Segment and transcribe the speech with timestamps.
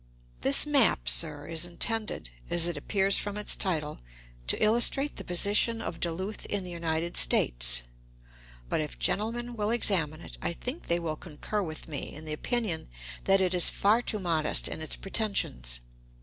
[0.41, 3.99] This map, sir, is intended, as it appears from its title,
[4.47, 7.83] to illustrate the position of Duluth in the United States;
[8.67, 12.33] but if gentlemen will examine it, I think they will concur with me in the
[12.33, 12.89] opinion
[13.25, 15.81] that it is far too modest in its pretensions.